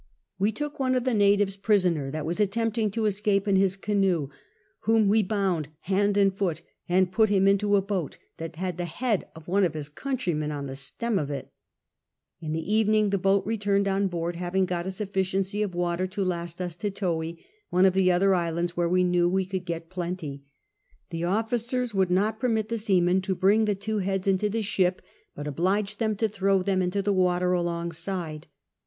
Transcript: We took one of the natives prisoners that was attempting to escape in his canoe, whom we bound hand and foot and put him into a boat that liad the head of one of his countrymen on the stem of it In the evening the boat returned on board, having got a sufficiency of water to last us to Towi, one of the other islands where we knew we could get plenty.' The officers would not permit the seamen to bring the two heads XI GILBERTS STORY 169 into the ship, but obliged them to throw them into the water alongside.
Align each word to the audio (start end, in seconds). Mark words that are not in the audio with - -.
We 0.39 0.51
took 0.51 0.79
one 0.79 0.95
of 0.95 1.03
the 1.03 1.13
natives 1.13 1.55
prisoners 1.55 2.11
that 2.11 2.25
was 2.25 2.39
attempting 2.39 2.89
to 2.89 3.05
escape 3.05 3.47
in 3.47 3.55
his 3.55 3.75
canoe, 3.77 4.29
whom 4.79 5.07
we 5.07 5.21
bound 5.21 5.67
hand 5.81 6.17
and 6.17 6.33
foot 6.35 6.63
and 6.89 7.11
put 7.11 7.29
him 7.29 7.47
into 7.47 7.75
a 7.75 7.83
boat 7.83 8.17
that 8.37 8.53
liad 8.53 8.77
the 8.77 8.85
head 8.85 9.27
of 9.35 9.47
one 9.47 9.63
of 9.63 9.75
his 9.75 9.89
countrymen 9.89 10.51
on 10.51 10.65
the 10.65 10.73
stem 10.73 11.19
of 11.19 11.29
it 11.29 11.53
In 12.39 12.51
the 12.51 12.73
evening 12.73 13.11
the 13.11 13.19
boat 13.19 13.45
returned 13.45 13.87
on 13.87 14.07
board, 14.07 14.37
having 14.37 14.65
got 14.65 14.87
a 14.87 14.91
sufficiency 14.91 15.61
of 15.61 15.75
water 15.75 16.07
to 16.07 16.25
last 16.25 16.59
us 16.61 16.75
to 16.77 16.89
Towi, 16.89 17.37
one 17.69 17.85
of 17.85 17.93
the 17.93 18.11
other 18.11 18.33
islands 18.33 18.75
where 18.75 18.89
we 18.89 19.03
knew 19.03 19.29
we 19.29 19.45
could 19.45 19.65
get 19.65 19.91
plenty.' 19.91 20.41
The 21.11 21.25
officers 21.25 21.93
would 21.93 22.09
not 22.09 22.39
permit 22.39 22.69
the 22.69 22.79
seamen 22.79 23.21
to 23.21 23.35
bring 23.35 23.65
the 23.65 23.75
two 23.75 23.99
heads 23.99 24.25
XI 24.25 24.31
GILBERTS 24.33 24.67
STORY 24.67 24.85
169 24.85 24.87
into 24.87 24.97
the 24.97 24.99
ship, 24.99 25.01
but 25.35 25.45
obliged 25.47 25.99
them 25.99 26.15
to 26.15 26.27
throw 26.27 26.63
them 26.63 26.81
into 26.81 27.03
the 27.03 27.13
water 27.13 27.53
alongside. 27.53 28.47